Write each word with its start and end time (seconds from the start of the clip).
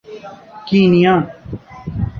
Kenya 0.67 1.15